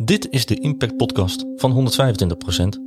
[0.00, 2.80] Dit is de Impact Podcast van 125%.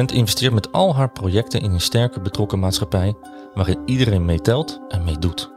[0.00, 3.14] 125% investeert met al haar projecten in een sterke betrokken maatschappij
[3.54, 5.50] waarin iedereen meetelt en meedoet.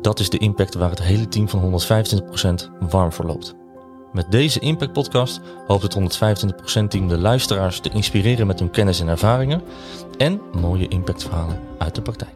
[0.00, 3.54] Dat is de impact waar het hele team van 125% warm voor loopt.
[4.12, 6.18] Met deze Impact Podcast hoopt het
[6.84, 9.62] 125% team de luisteraars te inspireren met hun kennis en ervaringen
[10.18, 12.34] en mooie impactverhalen uit de praktijk.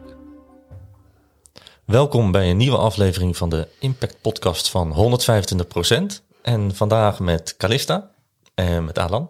[1.85, 5.19] Welkom bij een nieuwe aflevering van de Impact Podcast van
[6.13, 6.26] 125%.
[6.47, 8.09] En vandaag met Calista
[8.55, 9.29] en met Alan.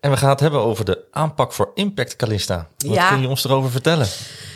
[0.00, 2.68] En we gaan het hebben over de aanpak voor Impact, Calista.
[2.78, 3.08] Wat Ja.
[3.08, 4.06] kun je ons erover vertellen?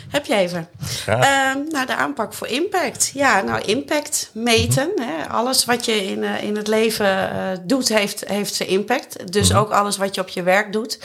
[0.09, 0.67] Heb je even?
[0.81, 1.23] Graag.
[1.23, 3.11] Ehm, nou, de aanpak voor impact.
[3.13, 4.91] Ja, nou, impact meten.
[4.95, 5.07] Mhm.
[5.07, 5.27] hè.
[5.29, 9.31] Alles wat je in, eh, in het leven eh, doet, heeft, heeft zijn impact.
[9.33, 9.57] Dus Mhm.
[9.59, 10.99] ook alles wat je op je werk doet.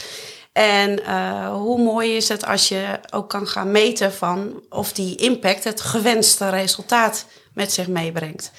[0.53, 5.17] En eh, hoe mooi is het als je ook kan gaan meten van of die
[5.17, 8.51] impact het gewenste resultaat met zich meebrengt.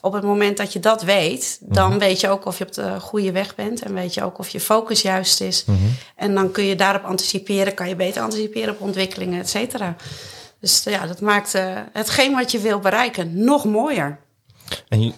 [0.00, 1.98] Op het moment dat je dat weet, dan Mhm.
[1.98, 3.82] weet je ook of je op de goede weg bent.
[3.82, 5.64] En weet je ook of je focus juist is.
[5.64, 5.78] Mhm.
[6.16, 9.96] En dan kun je daarop anticiperen, kan je beter anticiperen op ontwikkelingen, et cetera.
[10.60, 14.18] Dus ja, dat maakt eh, hetgeen wat je wil bereiken nog mooier.
[14.88, 15.14] En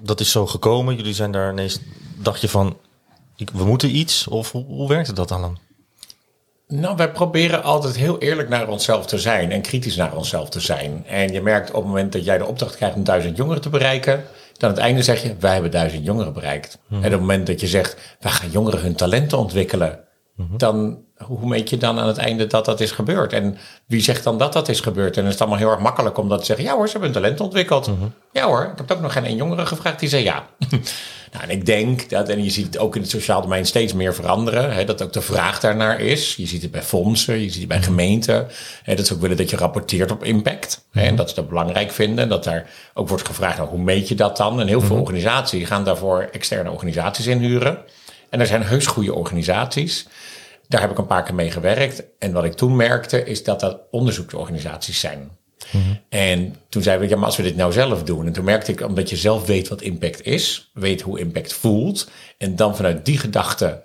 [0.00, 0.96] dat is zo gekomen.
[0.96, 1.78] Jullie zijn daar ineens,
[2.16, 2.76] dacht je van,
[3.36, 4.26] ik- we moeten iets?
[4.28, 5.58] Of hoe, hoe werkte dat dan?
[6.66, 10.60] Nou, wij proberen altijd heel eerlijk naar onszelf te zijn en kritisch naar onszelf te
[10.60, 11.04] zijn.
[11.06, 13.68] En je merkt op het moment dat jij de opdracht krijgt om duizend jongeren te
[13.68, 16.78] bereiken, dan aan het einde zeg je, wij hebben duizend jongeren bereikt.
[16.90, 20.03] En op het moment dat je zegt, wij gaan jongeren hun talenten ontwikkelen,
[20.36, 23.32] dan hoe meet je dan aan het einde dat dat is gebeurd?
[23.32, 25.16] En wie zegt dan dat dat is gebeurd?
[25.16, 26.92] En dan is het allemaal heel erg makkelijk om dat te zeggen, ja hoor, ze
[26.92, 27.90] hebben hun talent ontwikkeld.
[28.32, 30.46] Ja hoor, ik heb ook nog geen één jongere gevraagd die zei ja.
[31.34, 33.92] Nou, en ik denk dat, en je ziet het ook in het sociaal domein steeds
[33.92, 36.36] meer veranderen, hè, dat ook de vraag daarnaar is.
[36.36, 38.48] Je ziet het bij fondsen, je ziet het bij gemeenten.
[38.82, 40.86] Hè, dat ze ook willen dat je rapporteert op impact.
[40.90, 42.28] Hè, en dat ze dat belangrijk vinden.
[42.28, 44.60] Dat daar ook wordt gevraagd, nou, hoe meet je dat dan?
[44.60, 47.78] En heel veel organisaties gaan daarvoor externe organisaties inhuren.
[48.34, 50.06] En er zijn heus goede organisaties.
[50.68, 52.04] Daar heb ik een paar keer mee gewerkt.
[52.18, 55.30] En wat ik toen merkte, is dat dat onderzoeksorganisaties zijn.
[56.08, 58.26] En toen zeiden we, ja, maar als we dit nou zelf doen.
[58.26, 62.10] En toen merkte ik, omdat je zelf weet wat impact is, weet hoe impact voelt.
[62.38, 63.82] En dan vanuit die gedachte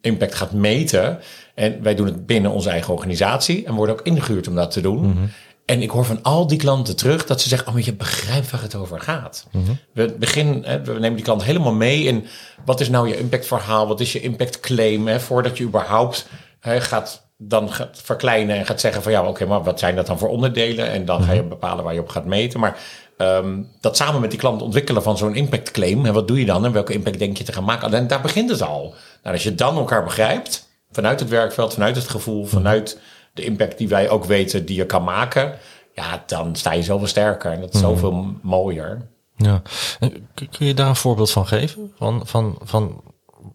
[0.00, 1.20] impact gaat meten.
[1.54, 3.64] En wij doen het binnen onze eigen organisatie.
[3.64, 5.30] En worden ook ingehuurd om dat te doen.
[5.66, 8.50] En ik hoor van al die klanten terug dat ze zeggen, oh, maar je begrijpt
[8.50, 9.46] waar het over gaat.
[9.92, 12.26] We, begin, hè, we nemen die klant helemaal mee in
[12.64, 13.86] wat is nou je impactverhaal?
[13.86, 15.06] Wat is je impactclaim?
[15.06, 16.28] Hè, voordat je überhaupt
[16.60, 20.06] hè, gaat dan gaat verkleinen en gaat zeggen van ja, oké, maar wat zijn dat
[20.06, 20.90] dan voor onderdelen?
[20.90, 22.60] En dan ga je bepalen waar je op gaat meten.
[22.60, 22.78] Maar
[23.16, 26.06] ehm, dat samen met die klant ontwikkelen van zo'n impactclaim.
[26.06, 26.64] En wat doe je dan?
[26.64, 27.94] En welke impact denk je te gaan maken?
[27.94, 28.94] En daar begint het al.
[29.22, 33.00] Nou, als je dan elkaar begrijpt, vanuit het werkveld, vanuit het gevoel, vanuit
[33.36, 35.58] de impact die wij ook weten die je kan maken.
[35.94, 39.08] Ja, dan sta je zoveel sterker en dat is zoveel mooier.
[39.36, 39.62] Ja.
[40.00, 41.92] En Kun je daar een voorbeeld van geven?
[41.98, 43.00] Van, van, van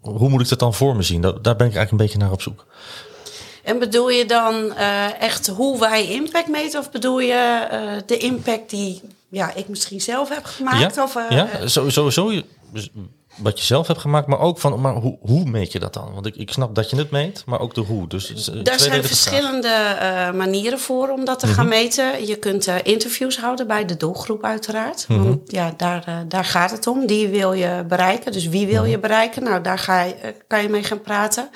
[0.02, 1.22] hoe moet ik dat dan voor me zien?
[1.22, 2.66] Dat, daar ben ik eigenlijk een beetje naar op zoek.
[3.64, 6.80] En bedoel je dan eh, echt hoe wij impact meten?
[6.80, 10.96] Of bedoel je eh, de impact die ja, ik misschien zelf heb gemaakt?
[10.96, 11.68] ja, Of, eh, ja?
[11.68, 12.42] Zo- sowieso
[13.42, 16.14] wat je zelf hebt gemaakt, maar ook van, maar hoe, hoe meet je dat dan?
[16.14, 18.08] Want ik, ik snap dat je het meet, maar ook de hoe.
[18.08, 22.28] Dus, is een Daar zijn verschillende eh, manieren voor om dat te gaan meten.
[22.28, 25.06] Je kunt eh, interviews houden bij de doelgroep uiteraard.
[25.08, 27.06] Want ja, daar, eh, daar gaat het om.
[27.06, 28.32] Die wil je bereiken.
[28.32, 29.44] Dus wie wil je bereiken?
[29.44, 31.50] Nou, daar ga je, eh, kan je mee gaan praten.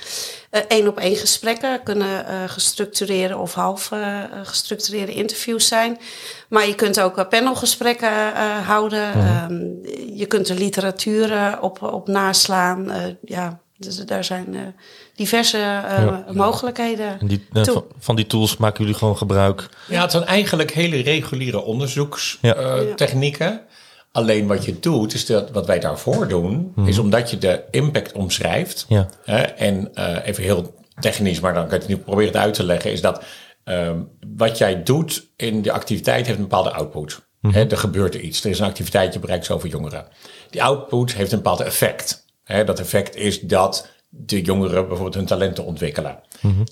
[0.67, 5.97] Eén op één gesprekken kunnen eh, gestructureerde of half eh, gestructureerde interviews zijn.
[6.49, 9.13] Maar je kunt ook eh, panelgesprekken eh, houden.
[9.13, 9.53] Ehm,
[10.17, 12.91] je kunt er literatuur eh, op, op naslaan.
[12.91, 14.61] Eh, ja, dus daar zijn eh,
[15.15, 16.23] diverse eh, Ja.
[16.31, 17.19] mogelijkheden.
[17.19, 17.73] En die, eh, toe.
[17.73, 19.69] van, van die tools maken jullie gewoon gebruik.
[19.87, 21.63] Ja, het zijn eigenlijk hele reguliere
[22.41, 22.53] Ja.
[24.15, 28.11] Alleen wat je doet, is dat wat wij daarvoor doen, is omdat je de impact
[28.11, 28.85] omschrijft.
[28.87, 29.09] Ja.
[29.23, 32.53] Hè, en eh, even heel technisch, maar dan kan je het nu proberen het uit
[32.53, 33.23] te leggen, is dat
[33.63, 33.99] ehm,
[34.37, 37.23] wat jij doet in de activiteit heeft een bepaalde output.
[37.41, 38.43] Hè, er gebeurt er iets.
[38.43, 40.07] Er is een activiteit, je bereikt zoveel jongeren.
[40.49, 42.25] Die output heeft een bepaald effect.
[42.43, 46.19] Hè, dat effect is dat de jongeren bijvoorbeeld hun talenten ontwikkelen.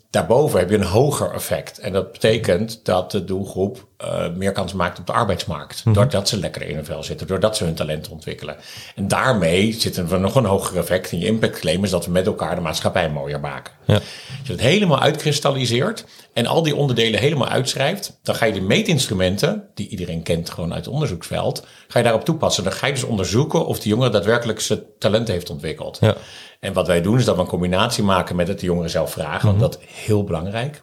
[0.09, 1.79] Daarboven heb je een hoger effect.
[1.79, 5.83] En dat betekent dat de doelgroep eh, meer kans maakt op de arbeidsmarkt.
[5.93, 8.55] Doordat ze lekker in hun vel zitten, doordat ze hun talenten ontwikkelen.
[8.95, 12.25] En daarmee zitten we nog een hoger effect in je impactclaim, is dat we met
[12.25, 13.73] elkaar de maatschappij mooier maken.
[13.85, 13.93] Ja.
[13.93, 14.03] Als
[14.43, 19.67] je het helemaal uitkristalliseert en al die onderdelen helemaal uitschrijft, dan ga je de meetinstrumenten,
[19.73, 22.63] die iedereen kent gewoon uit het onderzoeksveld, ga je daarop toepassen.
[22.63, 25.97] Dan ga je dus onderzoeken of die jongere daadwerkelijk zijn talenten heeft ontwikkeld.
[26.01, 26.15] Ja.
[26.59, 29.11] En wat wij doen is dat we een combinatie maken met het de jongeren zelf
[29.11, 30.81] vragen, want dat is heel belangrijk.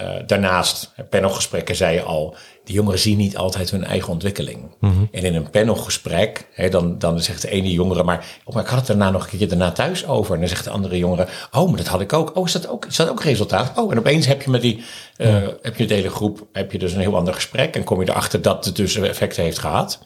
[0.00, 4.70] Uh, daarnaast, panelgesprekken zei je al, die jongeren zien niet altijd hun eigen ontwikkeling.
[5.12, 8.68] En in een panelgesprek, hè, dan, dan zegt de ene jongere, maar, oh, maar ik
[8.68, 10.34] had het daarna nog een keertje daarna thuis over.
[10.34, 12.36] En dan zegt de andere jongere, oh, maar dat had ik ook.
[12.36, 13.78] Oh, is dat ook, is dat ook resultaat?
[13.78, 14.84] Oh, en opeens heb je met die,
[15.16, 17.76] uh, heb je de hele groep, heb je dus een heel ander gesprek.
[17.76, 19.98] En kom je erachter dat het dus effecten heeft gehad.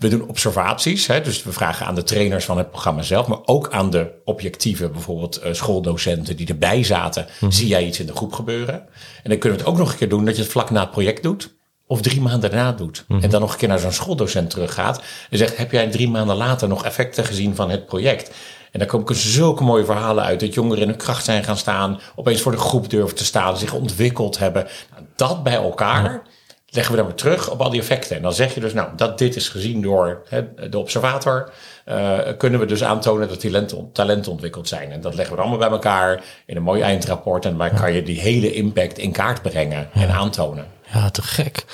[0.00, 3.38] We doen observaties, hè, dus we vragen aan de trainers van het programma zelf, maar
[3.44, 7.26] ook aan de objectieve, bijvoorbeeld uh, schooldocenten die erbij zaten.
[7.48, 8.74] Zie jij iets in de groep gebeuren?
[9.22, 10.80] En dan kunnen we het ook nog een keer doen dat je het vlak na
[10.80, 11.54] het project doet.
[11.86, 13.04] Of drie maanden daarna doet.
[13.20, 15.02] En dan nog een keer naar zo'n schooldocent teruggaat.
[15.30, 18.30] En zegt, heb jij drie maanden later nog effecten gezien van het project?
[18.72, 20.40] En daar komen zulke mooie verhalen uit.
[20.40, 22.00] Dat jongeren in hun kracht zijn gaan staan.
[22.14, 23.56] Opeens voor de groep durven te staan.
[23.56, 24.66] Zich ontwikkeld hebben.
[24.90, 26.22] Nou, dat bij elkaar
[26.70, 28.16] leggen we dan weer terug op al die effecten.
[28.16, 31.52] En dan zeg je dus, nou, dat dit is gezien door hè, de observator,
[31.88, 34.92] uh, kunnen we dus aantonen dat talenten, talenten ontwikkeld zijn.
[34.92, 37.44] En dat leggen we allemaal bij elkaar in een mooi eindrapport.
[37.44, 40.66] En dan kan je die hele impact in kaart brengen en aantonen.
[40.92, 41.64] Ja, te gek.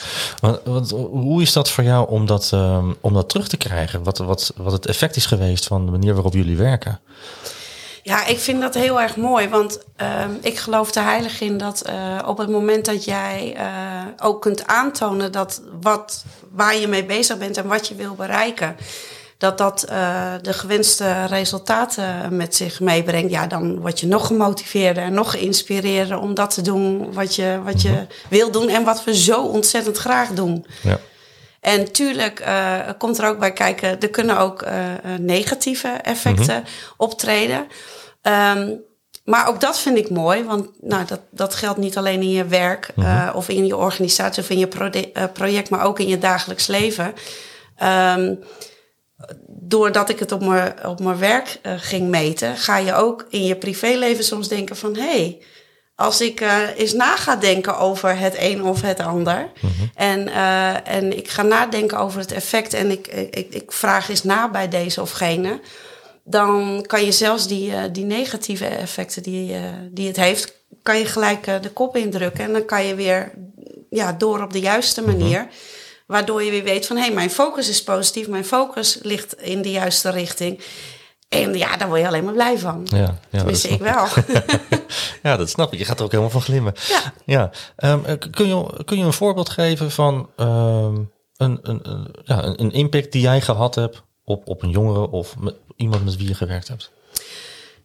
[0.40, 4.02] Want, want, hoe is dat voor jou om dat, um, om dat terug te krijgen?
[4.02, 7.00] Wat, wat, wat het effect is geweest van de manier waarop jullie werken?
[8.06, 9.48] Ja, ik vind dat heel erg mooi.
[9.48, 14.26] Want uh, ik geloof er heilig in dat uh, op het moment dat jij uh,
[14.26, 18.76] ook kunt aantonen dat wat, waar je mee bezig bent en wat je wil bereiken,
[19.38, 25.02] dat dat uh, de gewenste resultaten met zich meebrengt, ja, dan word je nog gemotiveerder
[25.02, 28.06] en nog geïnspireerder om dat te doen wat je, wat je mm-hmm.
[28.28, 30.66] wil doen en wat we zo ontzettend graag doen.
[30.82, 30.98] Ja.
[31.66, 34.70] En tuurlijk uh, komt er ook bij kijken, er kunnen ook uh,
[35.18, 36.94] negatieve effecten mm -hmm.
[36.96, 37.66] optreden.
[38.22, 38.80] Um,
[39.24, 42.44] maar ook dat vind ik mooi, want nou, dat, dat geldt niet alleen in je
[42.44, 43.12] werk mm -hmm.
[43.12, 44.90] uh, of in je organisatie of in je pro
[45.32, 47.14] project, maar ook in je dagelijks leven.
[47.82, 48.38] Um,
[49.46, 53.44] doordat ik het op mijn, op mijn werk uh, ging meten, ga je ook in
[53.44, 55.42] je privéleven soms denken van hé, hey,
[55.96, 59.50] als ik uh, eens na ga denken over het een of het ander.
[59.60, 59.90] Mm -hmm.
[59.94, 64.22] en, uh, en ik ga nadenken over het effect en ik, ik, ik vraag eens
[64.22, 65.60] na bij deze of gene.
[66.24, 69.56] Dan kan je zelfs die, uh, die negatieve effecten die,
[69.90, 72.44] die het heeft, kan je gelijk de kop indrukken.
[72.44, 73.32] En dan kan je weer
[73.90, 75.40] ja, door op de juiste manier.
[75.40, 75.84] Mm -hmm.
[76.06, 79.62] Waardoor je weer weet van hé, hey, mijn focus is positief, mijn focus ligt in
[79.62, 80.60] de juiste richting.
[81.28, 82.80] En ja, daar word je alleen maar blij van.
[82.84, 84.06] Ja, ja Tenminste, ik wel.
[85.22, 85.78] ja, dat snap ik.
[85.78, 86.74] Je gaat er ook helemaal van glimmen.
[86.88, 87.12] Ja.
[87.24, 87.50] ja.
[87.90, 92.72] Um, kun, je, kun je een voorbeeld geven van um, een, een, een, ja, een
[92.72, 96.34] impact die jij gehad hebt op, op een jongere of met, iemand met wie je
[96.34, 96.92] gewerkt hebt?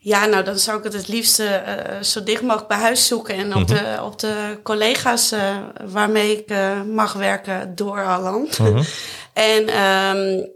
[0.03, 1.55] Ja, nou dan zou ik het het liefst uh,
[2.01, 3.35] zo dicht mogelijk bij huis zoeken.
[3.35, 3.95] En op, mm -hmm.
[3.95, 8.47] de, op de collega's uh, waarmee ik uh, mag werken door Allan.
[8.57, 8.83] Mm -hmm.
[9.33, 10.49] en um,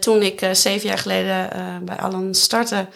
[0.00, 1.48] toen ik zeven jaar geleden
[1.84, 2.86] bij Allan startte,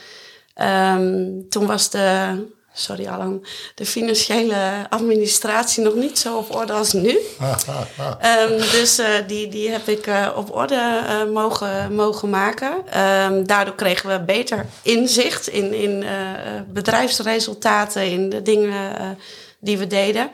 [0.62, 2.35] um, toen was de
[2.76, 3.44] sorry Alan,
[3.75, 7.11] de financiële administratie nog niet zo op orde als nu.
[7.11, 12.73] um, dus uh, die, die heb ik uh, op orde uh, mogen, mogen maken.
[13.32, 16.05] Um, daardoor kregen we beter inzicht in, in
[16.69, 19.19] bedrijfsresultaten, in de dingen
[19.61, 20.31] die we deden.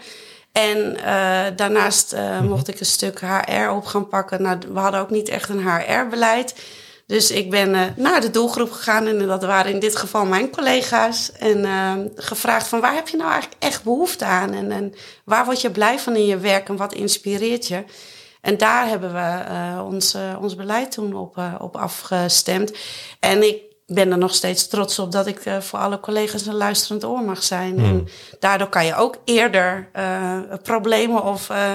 [0.52, 0.96] En
[1.56, 2.44] daarnaast mhm.
[2.44, 4.42] mocht ik een stuk HR op gaan pakken.
[4.42, 6.54] Nou, we hadden ook niet echt een HR-beleid.
[7.06, 10.50] Dus ik ben uh, naar de doelgroep gegaan en dat waren in dit geval mijn
[10.50, 11.32] collega's.
[11.32, 14.52] En uh, gevraagd van waar heb je nou eigenlijk echt behoefte aan?
[14.52, 14.94] En, en
[15.24, 17.84] waar word je blij van in je werk en wat inspireert je?
[18.40, 22.72] En daar hebben we uh, ons, ons beleid toen op, op afgestemd.
[23.20, 26.54] En ik ben er nog steeds trots op dat ik uh, voor alle collega's een
[26.54, 27.74] luisterend oor mag zijn.
[27.74, 27.84] Mm.
[27.84, 28.08] En
[28.38, 31.72] daardoor kan je ook eerder uh, problemen of uh,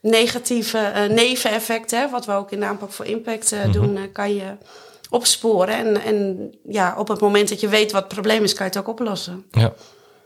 [0.00, 3.72] negatieve neveneffecten, wat we ook in de aanpak voor impact mm -hmm.
[3.72, 4.56] doen, kan je
[5.10, 5.74] opsporen.
[5.74, 8.72] En, en ja, op het moment dat je weet wat het probleem is, kan je
[8.72, 9.44] het ook oplossen.
[9.50, 9.72] Ja,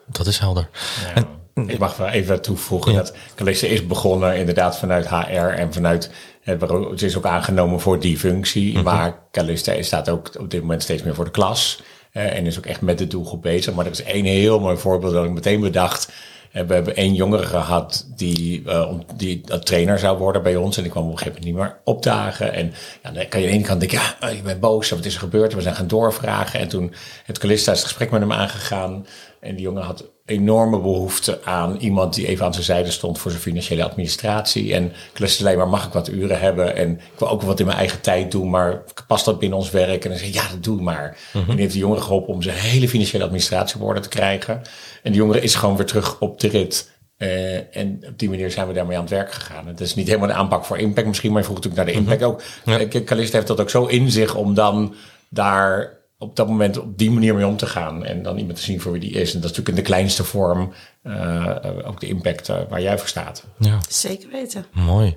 [0.07, 0.69] dat is helder.
[1.05, 1.15] Ja.
[1.15, 2.99] En, ik mag wel even toevoegen ja.
[2.99, 6.11] dat Calista is begonnen inderdaad vanuit HR en vanuit
[6.43, 8.85] het is ook aangenomen voor die functie, mm -hmm.
[8.85, 11.83] maar Calista staat ook op dit moment steeds meer voor de klas.
[12.13, 13.75] Uh, en is ook echt met de doelgroep bezig.
[13.75, 16.13] Maar er is één heel mooi voorbeeld dat ik meteen bedacht.
[16.53, 20.77] Uh, we hebben één jongere gehad die, uh, die trainer zou worden bij ons.
[20.77, 22.53] En die kwam op een gegeven moment niet meer opdagen.
[22.53, 24.91] En ja, dan kan je aan de ene kant denken, ja, je bent boos.
[24.91, 25.55] Wat is er gebeurd?
[25.55, 26.61] We zijn gaan doorvragen.
[26.61, 26.95] En toen
[27.25, 29.07] het Calista is het gesprek met hem aangegaan.
[29.41, 33.31] En die jongen had enorme behoefte aan iemand die even aan zijn zijde stond voor
[33.31, 34.75] zijn financiële administratie.
[34.75, 36.77] En ik alleen maar, mag ik wat uren hebben?
[36.77, 39.71] En ik wil ook wat in mijn eigen tijd doen, maar past dat binnen ons
[39.71, 40.05] werk?
[40.05, 41.17] En dan zei ja, dat doe maar.
[41.33, 41.51] Mm -hmm.
[41.51, 44.63] En die heeft de jongen geholpen om zijn hele financiële administratie op orde te krijgen.
[45.03, 46.91] En die jongere is gewoon weer terug op de rit.
[47.19, 49.67] Uh, en op die manier zijn we daarmee aan het werk gegaan.
[49.67, 52.01] Het is niet helemaal de aanpak voor impact misschien, maar je vroeg natuurlijk naar de
[52.01, 52.27] impact mm
[52.65, 52.83] -hmm.
[52.83, 52.93] ook.
[52.93, 53.01] Ja.
[53.05, 54.95] Calista heeft dat ook zo in zich om dan
[55.29, 58.05] daar op dat moment op die manier mee om te gaan.
[58.05, 59.35] En dan iemand te zien voor wie die is.
[59.35, 60.73] En dat is natuurlijk in de kleinste vorm
[61.03, 63.45] uh, ook de impact uh, waar jij voor staat.
[63.59, 63.79] Ja.
[63.89, 64.67] Zeker weten.
[64.73, 65.17] Mooi.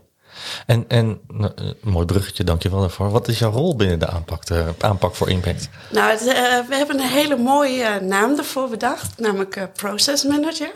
[0.65, 1.45] En, en uh,
[1.81, 3.09] mooi bruggetje, dankjewel daarvoor.
[3.09, 5.69] Wat is jouw rol binnen de aanpak, de aanpak voor impact?
[5.91, 6.23] Nou, het,
[6.67, 10.71] we hebben een hele mooie naam ervoor bedacht, namelijk Process Manager.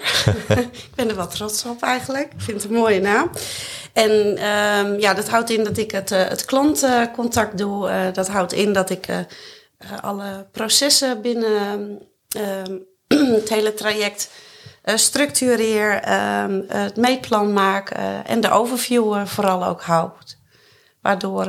[0.58, 2.34] ik ben er wel trots op eigenlijk.
[2.34, 3.30] Ik vind het een mooie naam.
[3.94, 4.12] En
[4.46, 8.10] um, ja, dat houdt in dat ik het, het klantcontact doe.
[8.14, 9.08] dat houdt in dat ik
[10.02, 12.78] alle processen binnen ehm,
[13.40, 14.32] het hele traject
[14.84, 20.38] uh, structureer, ehm, het meetplan maak uh, en de overview vooral ook houdt.
[21.02, 21.48] Waardoor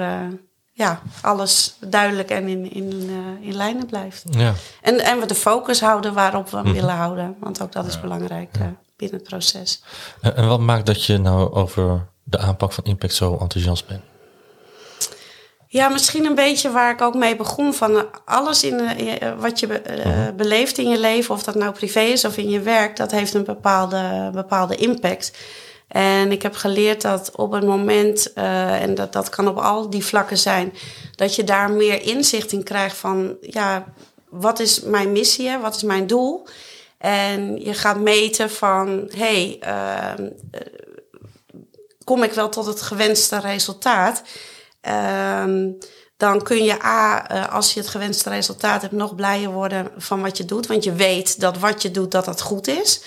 [0.73, 4.25] ja, alles duidelijk en in, in, in lijnen blijft.
[4.30, 4.54] Ja.
[4.82, 6.73] En, en we de focus houden waarop we mm.
[6.73, 7.37] willen houden.
[7.40, 8.50] Want ook dat is belangrijk
[8.97, 9.82] binnen het proces.
[10.20, 14.02] En, en wat maakt dat je nou over de aanpak van impact zo enthousiast bent?
[15.70, 17.75] Ja, misschien een beetje waar ik ook mee begon.
[17.75, 19.66] Van alles in, uh, wat je
[20.06, 23.10] uh, beleeft in je leven, of dat nou privé is of in je werk, dat
[23.10, 25.32] heeft een bepaalde, bepaalde impact.
[25.88, 29.90] En ik heb geleerd dat op het moment, uh, en dat, dat kan op al
[29.90, 30.72] die vlakken zijn,
[31.14, 33.84] dat je daar meer inzicht in krijgt van, ja,
[34.28, 36.46] wat is mijn missie, wat is mijn doel?
[36.98, 40.28] En je gaat meten van, hé, hey, ehm,
[42.04, 44.22] kom ik wel tot het gewenste resultaat?
[44.80, 45.78] Um,
[46.16, 50.23] dan kun je A, uh, als je het gewenste resultaat hebt, nog blijer worden van
[50.23, 50.66] wat je doet.
[50.66, 53.02] Want je weet dat wat je doet, dat dat goed is.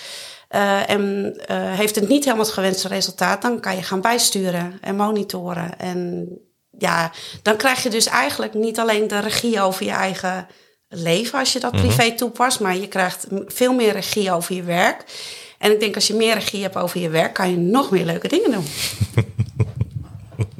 [0.55, 4.77] Uh, en uh, heeft het niet helemaal het gewenste resultaat, dan kan je gaan bijsturen
[4.81, 5.79] en monitoren.
[5.79, 6.29] En
[6.77, 7.11] ja,
[7.41, 10.47] dan krijg je dus eigenlijk niet alleen de regie over je eigen
[10.87, 11.81] leven als je dat mhm.
[11.81, 15.03] privé toepast, maar je krijgt veel meer regie over je werk.
[15.57, 18.05] En ik denk als je meer regie hebt over je werk, kan je nog meer
[18.05, 18.65] leuke dingen doen.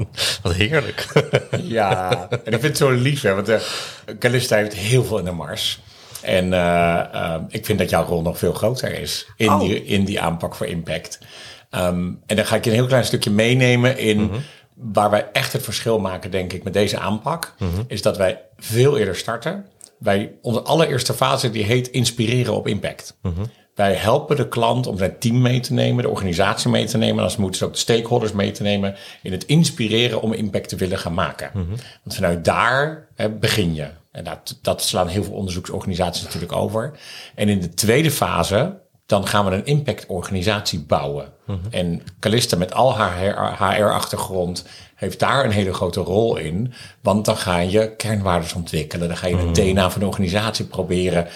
[0.43, 1.07] Wat heerlijk.
[1.77, 3.59] ja, en ik vind het zo lief, hè, want uh,
[4.19, 5.79] Calista heeft heel veel in de mars.
[6.21, 9.59] En uh, uh, ik vind dat jouw rol nog veel groter is in, oh.
[9.59, 11.19] die, in die aanpak voor impact.
[11.71, 14.41] Um, en dan ga ik je een heel klein stukje meenemen in mm -hmm.
[14.93, 17.53] waar wij echt het verschil maken, denk ik, met deze aanpak.
[17.57, 17.83] Mm -hmm.
[17.87, 19.65] Is dat wij veel eerder starten.
[19.97, 23.17] Wij, onze allereerste fase die heet inspireren op impact.
[23.21, 23.45] Mm -hmm.
[23.75, 27.17] Wij helpen de klant om zijn team mee te nemen, de organisatie mee te nemen.
[27.17, 30.69] En als moeten ze ook de stakeholders mee te nemen in het inspireren om impact
[30.69, 31.49] te willen gaan maken.
[31.53, 31.75] Mm -hmm.
[32.03, 33.87] Want vanuit daar hè, begin je.
[34.11, 36.99] En dat, dat slaan heel veel onderzoeksorganisaties natuurlijk over.
[37.35, 41.33] En in de tweede fase, dan gaan we een impactorganisatie bouwen.
[41.45, 41.71] Mm -hmm.
[41.71, 46.73] En Calista met al haar HR-achtergrond heeft daar een hele grote rol in.
[47.01, 49.07] Want dan ga je kernwaarden ontwikkelen.
[49.07, 51.27] Dan ga je het DNA van de organisatie proberen.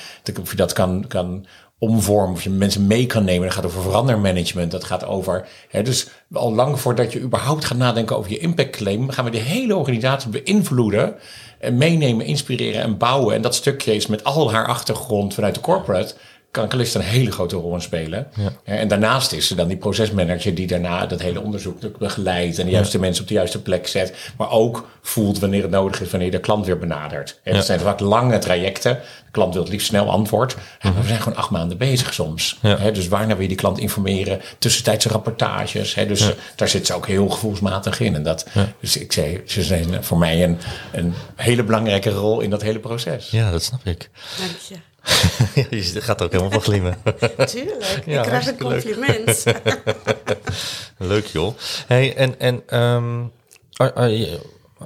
[0.42, 1.46] Of je dat kan, kan
[1.80, 3.48] omvormen, of je mensen mee kan nemen.
[3.48, 4.72] Dat gaat over verandermanagement.
[4.72, 5.48] Dat gaat over.
[5.70, 9.38] Hè, dus al lang voordat je überhaupt gaat nadenken over je impactclaim, gaan we de
[9.38, 11.16] hele organisatie beïnvloeden.
[11.60, 13.36] En meenemen, inspireren en bouwen.
[13.36, 16.16] En dat stukje is met al haar achtergrond vanuit de corporate
[16.56, 18.28] kan Calista een hele grote rol in spelen.
[18.36, 18.52] Ja.
[18.64, 22.72] En daarnaast is er dan die procesmanager die daarna dat hele onderzoek begeleidt en de
[22.72, 23.04] juiste ja.
[23.04, 24.14] mensen op de juiste plek zet.
[24.38, 27.40] Maar ook voelt wanneer het nodig is, wanneer de klant weer benadert.
[27.44, 28.94] En dat zijn vaak lange trajecten.
[28.94, 30.56] De klant wil het liefst snel antwoord.
[30.80, 30.94] -hmm.
[31.02, 32.58] we zijn gewoon acht maanden bezig soms.
[32.62, 32.92] Ja.
[32.92, 34.42] dus waarna wil je die klant informeren?
[34.60, 35.94] Tussentijdse rapportages.
[35.94, 38.16] dus daar zit ze ook heel gevoelsmatig in.
[38.16, 38.46] En dat,
[38.80, 40.58] Dus ik zei, ze zijn voor mij een,
[40.92, 43.30] een hele belangrijke rol in dat hele proces.
[43.30, 44.10] Ja, dat snap ik.
[44.38, 44.76] Dank je.
[45.70, 46.98] je gaat ook helemaal van glimmen.
[47.46, 49.44] Tuurlijk, ja, ik krijg een compliment.
[50.98, 51.56] Leuk, joh.
[51.88, 53.32] Hey, en en um,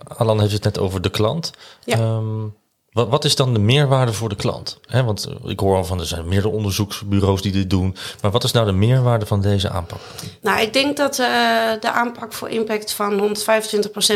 [0.08, 1.52] Alan heeft het net over de klant.
[1.84, 2.00] Ja.
[2.00, 2.56] Um,
[3.00, 4.80] wat, wat, is dan de meerwaarde voor de klant?
[4.86, 7.96] He, want eh, ik hoor al van er zijn meerdere onderzoeksbureaus die dit doen.
[8.22, 10.00] Maar wat is nou de meerwaarde van deze aanpak?
[10.42, 11.28] Nou, ik denk dat uh,
[11.80, 13.36] de aanpak voor impact van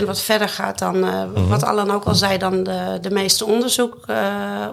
[0.02, 1.48] 125% wat verder gaat dan uh, mm -hmm.
[1.48, 3.98] wat Alan ook al zei, dan de, de meeste onderzoek,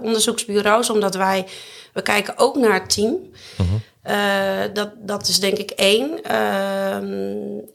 [0.03, 0.91] onderzoeksbureaus.
[0.91, 1.47] Omdat wij,
[1.93, 3.17] we kijken ook naar het team.
[3.57, 3.81] Mm -hmm.
[4.75, 6.23] dat, dat is denk ik één.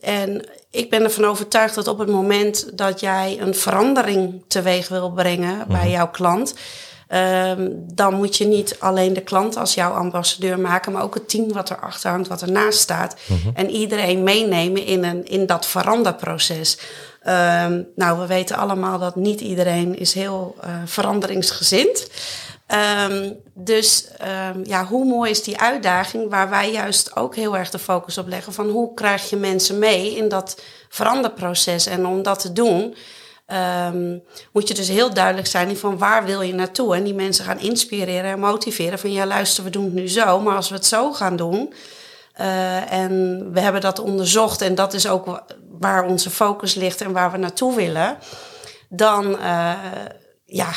[0.01, 5.11] en ik ben ervan overtuigd dat op het moment dat jij een verandering teweeg wil
[5.11, 5.89] brengen bij mhm.
[5.89, 6.53] jouw klant,
[7.13, 11.29] um, dan moet je niet alleen de klant als jouw ambassadeur maken, maar ook het
[11.29, 13.15] team wat erachter hangt, wat ernaast staat.
[13.25, 13.49] Mhm.
[13.53, 16.77] En iedereen meenemen in, een, in dat veranderproces.
[17.27, 22.07] Um, nou, we weten allemaal dat niet iedereen is heel uh, veranderingsgezind.
[23.09, 24.07] Um, dus
[24.53, 28.17] um, ja, hoe mooi is die uitdaging waar wij juist ook heel erg de focus
[28.17, 32.53] op leggen van hoe krijg je mensen mee in dat veranderproces en om dat te
[32.53, 32.95] doen.
[33.87, 36.95] Um, moet je dus heel duidelijk zijn van waar wil je naartoe.
[36.95, 40.39] En die mensen gaan inspireren en motiveren van ja luister we doen het nu zo,
[40.39, 41.73] maar als we het zo gaan doen.
[42.39, 45.43] Uh, en we hebben dat onderzocht en dat is ook
[45.79, 48.17] waar onze focus ligt en waar we naartoe willen.
[48.89, 49.73] Dan uh,
[50.45, 50.71] ja,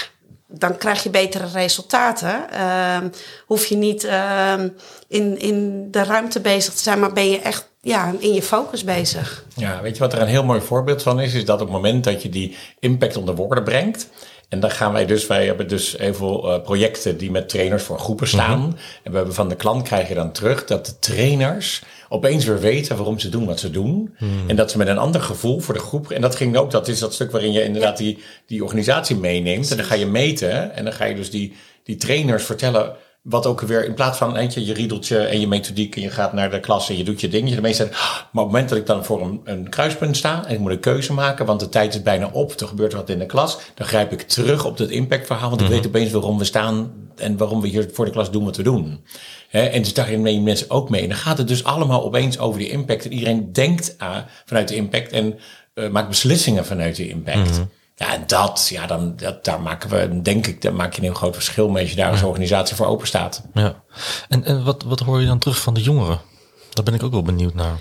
[0.49, 2.51] dan krijg je betere resultaten.
[2.51, 3.09] Ehm,
[3.47, 4.69] hoef je niet ehm,
[5.09, 8.85] in, in de ruimte bezig te zijn, maar ben je echt ja, in je focus
[8.85, 9.45] bezig.
[9.55, 11.35] Ja, weet je wat er een heel mooi voorbeeld van is?
[11.35, 14.09] Is dat op het moment dat je die impact onder woorden brengt.
[14.49, 17.83] En dan gaan wij dus, wij hebben dus heel veel uh, projecten die met trainers
[17.83, 18.61] voor groepen staan.
[18.61, 18.71] Mhm.
[19.03, 22.61] En we hebben van de klant krijg je dan terug dat de trainers opeens weer
[22.61, 24.15] weten waarom ze doen wat ze doen.
[24.17, 24.45] Hmm.
[24.47, 26.11] En dat ze met een ander gevoel voor de groep.
[26.11, 29.71] En dat ging ook, dat is dat stuk waarin je inderdaad die, die organisatie meeneemt.
[29.71, 30.75] En dan ga je meten.
[30.75, 32.93] En dan ga je dus die, die trainers vertellen.
[33.29, 36.33] Wat ook weer in plaats van eentje, je riedeltje en je methodiek en je gaat
[36.33, 37.55] naar de klas en je doet je ding.
[37.55, 40.55] De meeste maar op het moment dat ik dan voor een, een kruispunt sta en
[40.55, 43.19] ik moet een keuze maken, want de tijd is bijna op, er gebeurt wat in
[43.19, 45.77] de klas, dan grijp ik terug op dat impactverhaal, want ik mhm.
[45.77, 48.63] weet opeens waarom we staan en waarom we hier voor de klas doen wat we
[48.63, 49.05] doen.
[49.51, 51.03] en dus daarin nemen mensen ook mee.
[51.03, 53.05] En dan gaat het dus allemaal opeens over die impact.
[53.05, 55.39] En iedereen denkt aan, vanuit de impact en
[55.75, 57.51] uh, maakt beslissingen vanuit die impact.
[57.51, 57.63] Mhm.
[57.99, 61.05] Ja, en dat, ja, dan, dat, daar maken we, denk ik, daar maak je een
[61.05, 63.43] heel groot verschil mee als je daar als organisatie voor open staat.
[63.55, 63.83] Ja.
[64.29, 66.21] En, en wat, wat hoor je dan terug van de jongeren?
[66.71, 67.77] Daar ben ik ook wel benieuwd naar.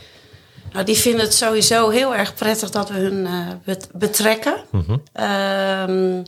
[0.74, 3.28] Nou, die vinden het sowieso heel erg prettig dat we hun
[3.66, 4.56] uh, betrekken.
[4.72, 6.24] Mm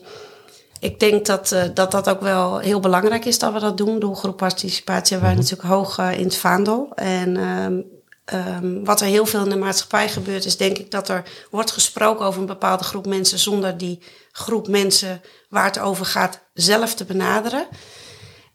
[0.79, 3.99] ik denk dat, uh, dat dat ook wel heel belangrijk is dat we dat doen.
[3.99, 5.49] Doelgroepparticipatie hebben wij mhm.
[5.49, 6.91] natuurlijk hoog uh, in het vaandel.
[6.95, 7.85] En um,
[8.33, 11.71] um, wat er heel veel in de maatschappij gebeurt, is denk ik dat er wordt
[11.71, 16.93] gesproken over een bepaalde groep mensen zonder die groep mensen waar het over gaat zelf
[16.93, 17.67] te benaderen.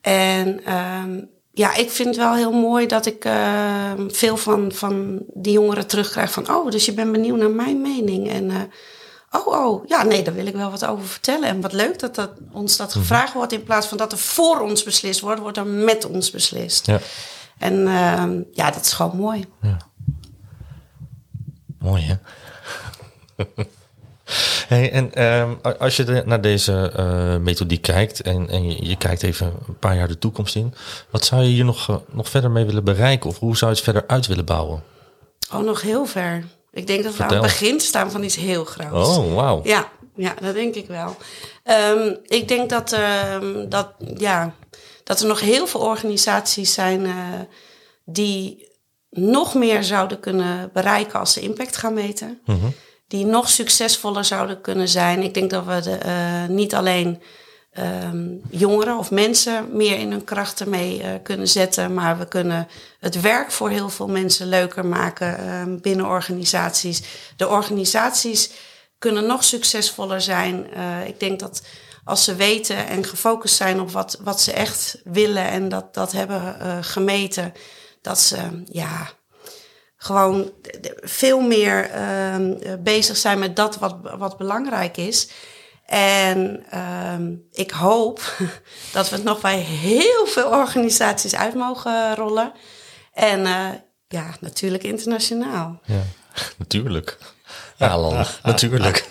[0.00, 5.22] En um, ja, ik vind het wel heel mooi dat ik uh, veel van, van
[5.34, 8.30] die jongeren terugkrijg van, oh, dus je bent benieuwd naar mijn mening.
[8.30, 8.60] En uh,
[9.34, 11.48] Oh, oh, ja, nee, daar wil ik wel wat over vertellen.
[11.48, 12.98] En wat leuk dat, dat ons dat mhm.
[12.98, 13.52] gevraagd wordt.
[13.52, 16.86] In plaats van dat er voor ons beslist wordt, wordt er met ons beslist.
[16.86, 17.00] Ja.
[17.58, 19.44] En uh, ja, dat is gewoon mooi.
[19.60, 19.76] Ja.
[21.78, 22.14] Mooi, hè?
[24.68, 29.22] hey, en um, als je naar deze uh, methodiek kijkt en, en je, je, kijkt
[29.22, 30.74] even een paar jaar de toekomst in,
[31.10, 33.30] wat zou je hier nog, uh, nog verder mee willen bereiken?
[33.30, 34.82] Of hoe zou je het verder uit willen bouwen?
[35.52, 36.44] Oh, nog heel ver.
[36.72, 39.16] Ik denk dat we aan het begin staan van iets heel groots.
[39.16, 39.60] Oh, wauw.
[39.64, 41.16] Ja, ja, dat denk ik wel.
[41.64, 42.98] Um, ik denk dat,
[43.32, 44.54] um, dat, ja,
[45.04, 47.14] dat er nog heel veel organisaties zijn uh,
[48.04, 48.72] die
[49.10, 52.40] nog meer zouden kunnen bereiken als ze impact gaan meten.
[52.44, 52.74] Mm -hmm.
[53.08, 55.22] Die nog succesvoller zouden kunnen zijn.
[55.22, 57.22] Ik denk dat we de, uh, niet alleen
[58.04, 61.94] um, jongeren of mensen meer in hun krachten mee uh, kunnen zetten.
[61.94, 62.68] Maar we kunnen
[63.00, 67.02] het werk voor heel veel mensen leuker maken um, binnen organisaties.
[67.36, 68.50] De organisaties
[68.98, 70.66] kunnen nog succesvoller zijn.
[71.06, 71.62] Ik denk dat
[72.04, 76.12] als ze weten en gefocust zijn op wat, wat ze echt willen en dat, dat
[76.12, 77.52] hebben uh, gemeten,
[78.02, 79.10] dat ze ja,
[79.96, 80.52] gewoon
[81.00, 85.28] veel meer uh, bezig zijn met dat wat, wat belangrijk is.
[85.86, 86.64] En
[87.14, 88.20] um, ik hoop
[88.92, 92.52] dat we het nog bij heel veel organisaties uit mogen rollen.
[93.12, 93.68] En uh,
[94.08, 95.80] ja, natuurlijk internationaal.
[95.84, 96.02] Ja,
[96.58, 97.18] natuurlijk.
[98.42, 99.02] Natuurlijk.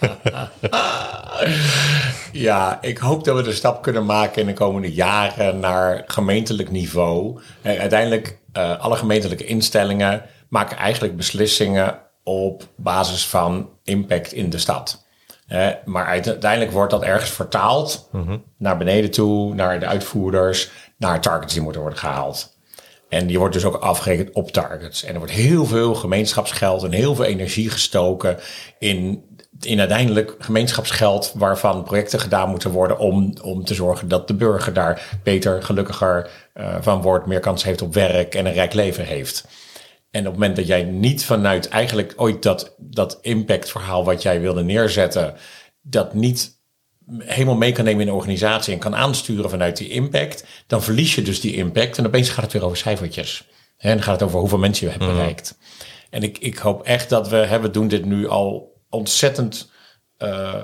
[2.32, 6.72] ja, ik hoop dat we de stap kunnen maken in de komende jaren naar gemeentelijk
[6.72, 7.42] niveau.
[7.62, 14.58] En uiteindelijk, uh, alle gemeentelijke instellingen maken eigenlijk beslissingen op basis van impact in de
[14.58, 15.04] stad
[15.86, 18.38] maar uiteindelijk wordt dat ergens vertaald mhm.
[18.58, 22.58] naar beneden toe, naar de uitvoerders, naar targets die moeten worden gehaald.
[23.14, 25.04] En die wordt dus ook afgerekend op targets.
[25.04, 28.38] En er wordt heel veel gemeenschapsgeld en heel veel energie gestoken
[28.80, 29.24] in,
[29.62, 34.74] in uiteindelijk gemeenschapsgeld waarvan projecten gedaan moeten worden om, om te zorgen dat de burger
[34.74, 39.06] daar beter, gelukkiger uh, van wordt, meer kans heeft op werk en een rijk leven
[39.06, 39.48] heeft.
[40.12, 44.42] En op het moment dat jij niet vanuit eigenlijk ooit dat, dat impactverhaal wat jij
[44.42, 45.34] wilde neerzetten,
[45.82, 46.62] dat niet
[47.18, 51.16] helemaal mee kan nemen in de organisatie en kan aansturen vanuit die impact, dan verlies
[51.16, 53.48] je dus die impact en opeens gaat het weer over cijfertjes.
[53.78, 55.14] En dan gaat het over hoeveel mensen je hebt mhm.
[55.14, 55.58] bereikt.
[56.10, 59.72] En ik, ik hoop echt dat we, hè, we doen dit nu al ontzettend
[60.20, 60.62] uh,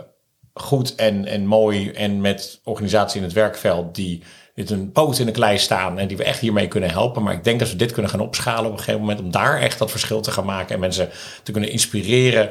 [0.54, 4.24] goed en, en mooi en met organisatie in het werkveld die
[4.56, 7.24] met een poot in de klei staan en die we echt hiermee kunnen helpen.
[7.24, 9.60] Maar ik denk dat we dit kunnen gaan opschalen op een gegeven moment om daar
[9.60, 11.10] echt dat verschil te gaan maken en mensen
[11.44, 12.50] te kunnen inspireren.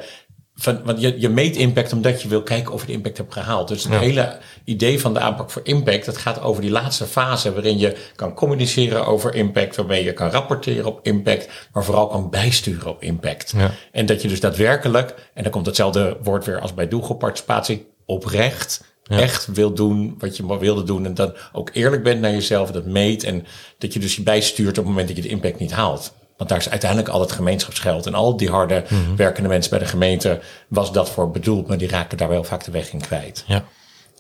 [0.61, 3.33] Van, want je, je meet impact omdat je wil kijken of je de impact hebt
[3.33, 3.69] gehaald.
[3.69, 7.53] Dus het hele idee van de aanpak voor impact, dat gaat over die laatste fase
[7.53, 12.31] waarin je kan communiceren over impact, waarmee je kan rapporteren op impact, maar vooral kan
[12.31, 13.53] bijsturen op impact.
[13.57, 13.71] Ja.
[13.93, 18.87] En dat je dus daadwerkelijk, en dan komt hetzelfde woord weer als bij doelgroepparticipatie, oprecht
[19.09, 21.05] echt wil doen wat je wilde doen.
[21.05, 23.25] En dan ook eerlijk bent naar jezelf, dat meet.
[23.25, 23.47] En
[23.79, 26.15] dat je dus je bijstuurt op het moment dat je de impact niet haalt.
[26.39, 28.07] Want daar is uiteindelijk al het gemeenschapsgeld.
[28.07, 29.17] En al die harde mhm.
[29.17, 31.67] werkende mensen bij de gemeente was dat voor bedoeld.
[31.67, 33.45] Maar die raken daar wel vaak de weg in kwijt.
[33.47, 33.65] Ja.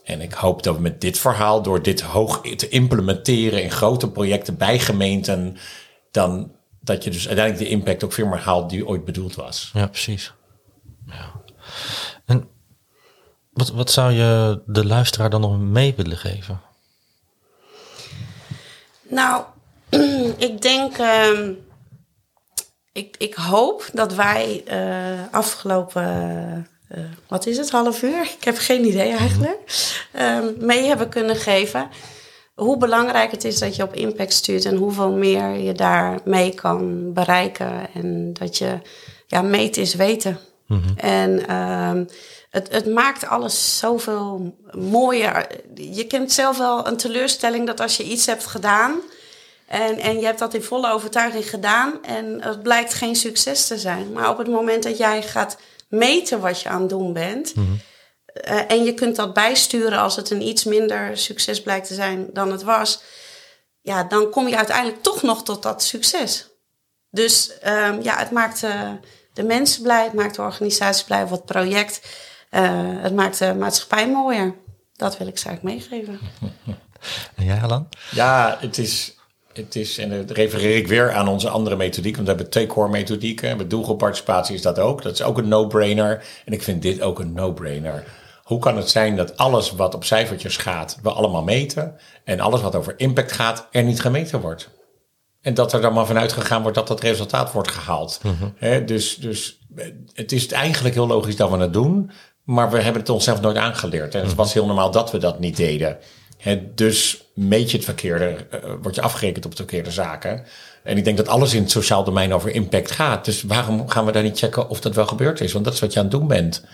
[0.04, 4.10] En ik hoop dat we met dit verhaal, door dit hoog te implementeren in grote
[4.10, 5.56] projecten bij gemeenten,
[6.10, 9.70] dan dat je dus uiteindelijk de impact ook veel meer haalt die ooit bedoeld was.
[9.74, 10.32] Ja, precies.
[11.06, 11.32] Ja.
[12.24, 12.48] En
[13.52, 16.60] wat, wat zou je de luisteraar dan nog mee willen geven?
[19.08, 19.44] Nou,
[20.48, 20.98] ik denk.
[20.98, 21.52] ehm,
[22.98, 26.02] ik, ik hoop dat wij eh, afgelopen.
[26.88, 28.22] eh, wat is het, half uur?
[28.38, 29.60] Ik heb geen idee eigenlijk.
[30.12, 31.88] ehm, mee hebben kunnen geven.
[32.54, 37.12] Hoe belangrijk het is dat je op impact stuurt en hoeveel meer je daarmee kan
[37.12, 37.72] bereiken.
[37.94, 38.78] En dat je,
[39.26, 40.38] ja, meten is weten.
[40.96, 42.04] En ehm,
[42.50, 45.46] het, het maakt alles zoveel mooier.
[45.74, 49.00] Je kent zelf wel een teleurstelling dat als je iets hebt gedaan.
[49.68, 52.04] En, en je hebt dat in volle overtuiging gedaan.
[52.04, 54.12] En het blijkt geen succes te zijn.
[54.12, 55.56] Maar op het moment dat jij gaat
[55.88, 57.52] meten wat je aan het doen bent.
[58.32, 62.26] eh, en je kunt dat bijsturen als het een iets minder succes blijkt te zijn
[62.32, 63.02] dan het was.
[63.80, 66.48] Ja, dan kom je uiteindelijk toch nog tot dat succes.
[67.10, 68.90] Dus ehm, ja, het maakt eh,
[69.32, 72.00] de mensen blij, het maakt de organisatie blij of het project.
[72.50, 72.62] Eh,
[73.02, 74.54] het maakt de maatschappij mooier.
[74.96, 76.18] Dat wil ik ze eigenlijk meegeven.
[77.34, 77.88] En jij, Alan?
[78.10, 79.17] Ja, het is,
[79.64, 82.66] het is, en dan refereer ik weer aan onze andere methodiek, want we hebben twee
[82.66, 83.56] core methodieken.
[83.56, 85.02] Met doelgroepparticipatie is dat ook.
[85.02, 86.24] Dat is ook een no-brainer.
[86.44, 88.04] En ik vind dit ook een no-brainer.
[88.42, 91.94] Hoe kan het zijn dat alles wat op cijfertjes gaat, we allemaal meten.
[92.24, 94.68] En alles wat over impact gaat, er niet gemeten wordt?
[95.40, 98.20] En dat er dan maar vanuit gegaan wordt dat dat resultaat wordt gehaald.
[98.56, 99.58] Hè, dus, dus
[100.14, 102.10] het is eigenlijk heel logisch dat we het doen.
[102.44, 104.14] Maar we hebben het onszelf nooit aangeleerd.
[104.14, 105.98] En het was heel normaal dat we dat niet deden.
[106.74, 110.44] Dus meet je het verkeerde, eh, word je afgerekend op de verkeerde zaken.
[110.82, 113.24] En ik denk dat alles in het sociaal domein over impact gaat.
[113.24, 115.52] Dus waarom gaan we daar niet checken of dat wel gebeurd is?
[115.52, 116.64] Want dat is wat je aan het doen bent.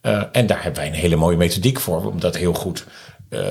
[0.00, 2.06] Eh, en daar hebben wij een hele mooie methodiek voor.
[2.06, 2.84] Om dat heel goed
[3.28, 3.46] eh,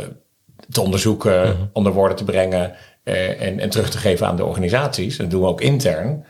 [0.69, 5.17] te onderzoeken, onder woorden te brengen en, en terug te geven aan de organisaties.
[5.17, 6.25] Dat doen we ook intern.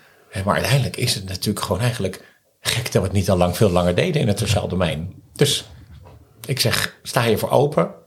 [0.45, 2.21] Maar uiteindelijk is het natuurlijk gewoon eigenlijk
[2.61, 5.13] gek dat we het niet al lang veel langer deden in het sociaal domein.
[5.33, 5.65] Dus
[6.45, 8.01] ik zeg, sta je voor open.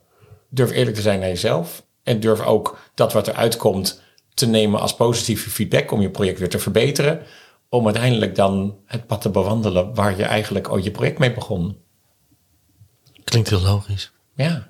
[0.48, 1.84] Durf eerlijk te zijn naar jezelf.
[2.02, 4.02] En durf ook dat wat eruit komt
[4.34, 7.22] te nemen als positieve feedback om je project weer te verbeteren.
[7.68, 11.76] Om uiteindelijk dan het pad te bewandelen waar je eigenlijk ooit je project mee begon.
[13.24, 14.12] Klinkt heel logisch.
[14.34, 14.66] Ja.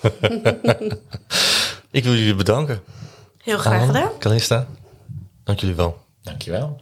[1.90, 2.80] Ik wil jullie bedanken.
[3.42, 4.10] Heel graag gedaan.
[4.18, 4.66] Calista,
[5.44, 5.98] dank jullie wel.
[6.22, 6.78] Dankjewel.